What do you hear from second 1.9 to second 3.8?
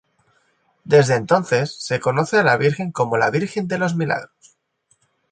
conoce a la virgen como la "Virgen de